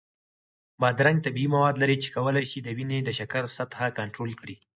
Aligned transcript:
بادرنګ 0.81 1.17
طبیعي 1.25 1.47
مواد 1.55 1.75
لري 1.81 1.97
چې 2.03 2.09
کولی 2.15 2.45
شي 2.51 2.59
د 2.63 2.67
وینې 2.77 2.99
د 3.03 3.09
شکر 3.19 3.43
سطحه 3.57 3.87
کنټرول 3.99 4.31
کړي. 4.41 4.55